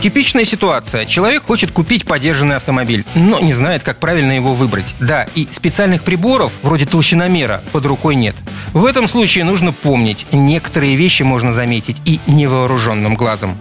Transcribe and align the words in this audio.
Типичная 0.00 0.44
ситуация. 0.44 1.06
Человек 1.06 1.44
хочет 1.44 1.70
купить 1.70 2.04
подержанный 2.04 2.56
автомобиль, 2.56 3.04
но 3.14 3.40
не 3.40 3.52
знает, 3.52 3.82
как 3.82 3.98
правильно 3.98 4.32
его 4.32 4.54
выбрать. 4.54 4.94
Да, 5.00 5.26
и 5.34 5.48
специальных 5.50 6.02
приборов, 6.02 6.52
вроде 6.62 6.86
толщиномера, 6.86 7.62
под 7.72 7.86
рукой 7.86 8.14
нет. 8.14 8.36
В 8.72 8.84
этом 8.84 9.08
случае 9.08 9.44
нужно 9.44 9.72
помнить, 9.72 10.26
некоторые 10.32 10.96
вещи 10.96 11.22
можно 11.22 11.52
заметить 11.52 12.00
и 12.04 12.20
невооруженным 12.26 13.14
глазом. 13.14 13.56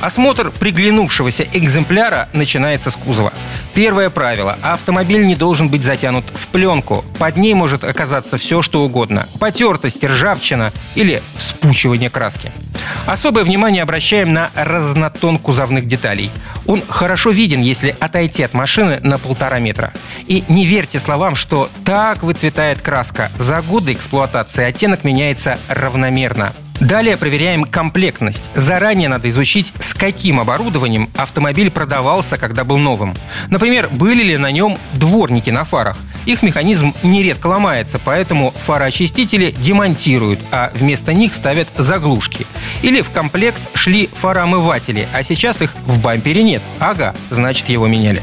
Осмотр 0.00 0.50
приглянувшегося 0.50 1.46
экземпляра 1.52 2.28
начинается 2.32 2.90
с 2.90 2.96
кузова. 2.96 3.32
Первое 3.74 4.10
правило. 4.10 4.58
Автомобиль 4.62 5.26
не 5.26 5.36
должен 5.36 5.68
быть 5.68 5.82
затянут 5.82 6.24
в 6.34 6.48
пленку. 6.48 7.04
Под 7.18 7.36
ней 7.36 7.54
может 7.54 7.84
оказаться 7.84 8.36
все, 8.36 8.62
что 8.62 8.82
угодно. 8.82 9.28
Потертость, 9.38 10.04
ржавчина 10.04 10.72
или 10.94 11.22
вспучивание 11.36 12.10
краски. 12.10 12.52
Особое 13.06 13.44
внимание 13.44 13.82
обращаем 13.82 14.32
на 14.32 14.50
разнотон 14.54 15.38
кузовных 15.38 15.86
деталей. 15.86 16.30
Он 16.66 16.82
хорошо 16.88 17.30
виден, 17.30 17.60
если 17.60 17.96
отойти 18.00 18.42
от 18.42 18.54
машины 18.54 19.00
на 19.02 19.18
полтора 19.18 19.58
метра. 19.58 19.92
И 20.26 20.44
не 20.48 20.66
верьте 20.66 20.98
словам, 20.98 21.34
что 21.34 21.70
так 21.84 22.22
выцветает 22.22 22.80
краска. 22.80 23.30
За 23.38 23.62
годы 23.62 23.92
эксплуатации 23.92 24.64
оттенок 24.64 25.04
меняется 25.04 25.58
равномерно. 25.68 26.52
Далее 26.80 27.16
проверяем 27.16 27.64
комплектность. 27.64 28.50
Заранее 28.54 29.08
надо 29.08 29.28
изучить, 29.28 29.72
с 29.78 29.94
каким 29.94 30.40
оборудованием 30.40 31.08
автомобиль 31.16 31.70
продавался, 31.70 32.36
когда 32.36 32.64
был 32.64 32.78
новым. 32.78 33.14
Например, 33.48 33.88
были 33.88 34.24
ли 34.24 34.36
на 34.36 34.50
нем 34.50 34.76
дворники 34.94 35.50
на 35.50 35.64
фарах. 35.64 35.96
Их 36.26 36.42
механизм 36.42 36.94
нередко 37.02 37.48
ломается, 37.48 37.98
поэтому 38.02 38.52
фароочистители 38.66 39.54
демонтируют, 39.56 40.40
а 40.50 40.72
вместо 40.74 41.12
них 41.12 41.34
ставят 41.34 41.68
заглушки. 41.76 42.46
Или 42.82 43.02
в 43.02 43.10
комплект 43.10 43.60
шли 43.74 44.08
фароомыватели, 44.14 45.08
а 45.12 45.22
сейчас 45.22 45.62
их 45.62 45.74
в 45.86 46.00
бампере 46.00 46.42
нет. 46.42 46.62
Ага, 46.78 47.14
значит 47.30 47.68
его 47.68 47.86
меняли. 47.86 48.22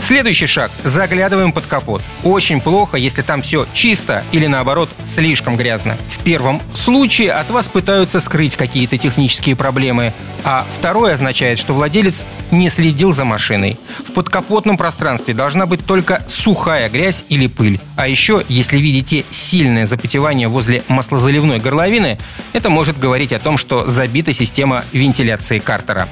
Следующий 0.00 0.46
шаг. 0.46 0.70
Заглядываем 0.84 1.52
под 1.52 1.66
капот. 1.66 2.02
Очень 2.22 2.60
плохо, 2.60 2.96
если 2.96 3.22
там 3.22 3.42
все 3.42 3.66
чисто 3.72 4.24
или 4.32 4.46
наоборот 4.46 4.88
слишком 5.04 5.56
грязно. 5.56 5.96
В 6.10 6.18
первом 6.22 6.62
случае 6.74 7.32
от 7.32 7.50
вас 7.50 7.68
пытаются 7.68 8.20
скрыть 8.20 8.56
какие-то 8.56 8.96
технические 8.96 9.56
проблемы, 9.56 10.12
а 10.44 10.66
второе 10.78 11.14
означает, 11.14 11.58
что 11.58 11.74
владелец 11.74 12.24
не 12.50 12.68
следил 12.70 13.12
за 13.12 13.24
машиной. 13.24 13.78
В 14.06 14.12
подкапотном 14.12 14.76
пространстве 14.76 15.34
должна 15.34 15.66
быть 15.66 15.84
только 15.84 16.22
сухая 16.28 16.88
грязь 16.88 17.24
или 17.28 17.46
пыль. 17.46 17.80
А 17.96 18.06
еще, 18.08 18.44
если 18.48 18.78
видите 18.78 19.24
сильное 19.30 19.86
запотевание 19.86 20.48
возле 20.48 20.82
маслозаливной 20.88 21.58
горловины, 21.58 22.18
это 22.52 22.70
может 22.70 22.98
говорить 22.98 23.32
о 23.32 23.38
том, 23.38 23.58
что 23.58 23.86
забита 23.88 24.32
система 24.32 24.84
вентиляции 24.92 25.58
картера. 25.58 26.08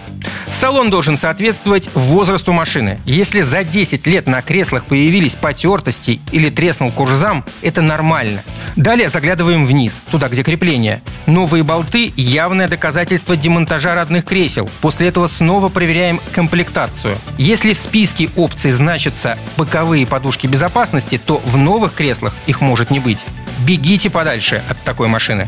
Салон 0.50 0.90
должен 0.90 1.16
соответствовать 1.16 1.90
возрасту 1.94 2.52
машины. 2.52 2.98
Если 3.04 3.42
за 3.42 3.64
10 3.64 4.06
лет 4.06 4.26
на 4.26 4.42
креслах 4.42 4.86
появились 4.86 5.34
потертости 5.34 6.20
или 6.32 6.50
треснул 6.50 6.90
курзам, 6.90 7.44
это 7.62 7.82
нормально. 7.82 8.42
Далее 8.74 9.08
заглядываем 9.08 9.64
вниз, 9.64 10.02
туда, 10.10 10.28
где 10.28 10.42
крепление. 10.42 11.02
Новые 11.26 11.62
болты– 11.62 12.12
явное 12.16 12.68
доказательство 12.68 13.36
демонтажа 13.36 13.94
родных 13.94 14.24
кресел. 14.24 14.70
После 14.80 15.08
этого 15.08 15.26
снова 15.26 15.68
проверяем 15.68 16.20
комплектацию. 16.32 17.16
Если 17.38 17.72
в 17.72 17.78
списке 17.78 18.30
опций 18.36 18.70
значатся 18.70 19.38
боковые 19.56 20.06
подушки 20.06 20.46
безопасности, 20.46 21.20
то 21.24 21.42
в 21.44 21.56
новых 21.56 21.94
креслах 21.94 22.34
их 22.46 22.60
может 22.60 22.90
не 22.90 23.00
быть 23.00 23.24
бегите 23.66 24.10
подальше 24.10 24.62
от 24.68 24.80
такой 24.82 25.08
машины. 25.08 25.46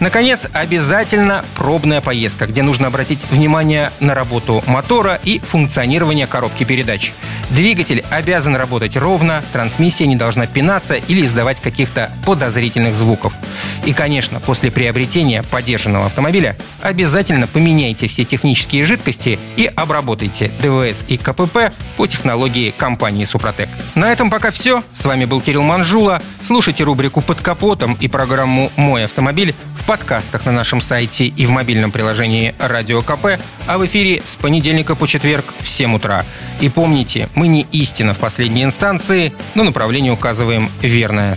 Наконец, 0.00 0.48
обязательно 0.52 1.44
пробная 1.56 2.00
поездка, 2.00 2.46
где 2.46 2.62
нужно 2.62 2.88
обратить 2.88 3.24
внимание 3.30 3.92
на 4.00 4.14
работу 4.14 4.64
мотора 4.66 5.20
и 5.22 5.38
функционирование 5.38 6.26
коробки 6.26 6.64
передач. 6.64 7.12
Двигатель 7.50 8.04
обязан 8.10 8.56
работать 8.56 8.96
ровно, 8.96 9.44
трансмиссия 9.52 10.06
не 10.06 10.16
должна 10.16 10.46
пинаться 10.46 10.94
или 10.94 11.24
издавать 11.24 11.60
каких-то 11.60 12.10
подозрительных 12.26 12.96
звуков. 12.96 13.32
И, 13.84 13.92
конечно, 13.92 14.38
после 14.38 14.70
приобретения 14.70 15.42
подержанного 15.42 16.06
автомобиля 16.06 16.56
обязательно 16.80 17.46
поменяйте 17.46 18.06
все 18.06 18.24
технические 18.24 18.84
жидкости 18.84 19.38
и 19.56 19.66
обработайте 19.66 20.52
ДВС 20.62 21.04
и 21.08 21.16
КПП 21.16 21.72
по 21.96 22.06
технологии 22.06 22.70
компании 22.70 23.24
«Супротек». 23.24 23.68
На 23.94 24.12
этом 24.12 24.30
пока 24.30 24.50
все. 24.50 24.84
С 24.94 25.04
вами 25.04 25.24
был 25.24 25.40
Кирилл 25.40 25.62
Манжула. 25.62 26.22
Слушайте 26.42 26.84
рубрику 26.84 27.20
«Под 27.20 27.40
капотом» 27.40 27.96
и 28.00 28.08
программу 28.08 28.70
«Мой 28.76 29.04
автомобиль» 29.04 29.54
в 29.76 29.84
подкастах 29.84 30.46
на 30.46 30.52
нашем 30.52 30.80
сайте 30.80 31.26
и 31.26 31.44
в 31.44 31.50
мобильном 31.50 31.90
приложении 31.90 32.54
«Радио 32.60 33.02
КП», 33.02 33.40
а 33.66 33.78
в 33.78 33.86
эфире 33.86 34.22
с 34.24 34.36
понедельника 34.36 34.94
по 34.94 35.08
четверг 35.08 35.54
в 35.58 35.68
7 35.68 35.96
утра. 35.96 36.24
И 36.60 36.68
помните, 36.68 37.28
мы 37.34 37.48
не 37.48 37.66
истина 37.72 38.14
в 38.14 38.20
последней 38.20 38.62
инстанции, 38.62 39.32
но 39.56 39.64
направление 39.64 40.12
указываем 40.12 40.70
верное. 40.82 41.36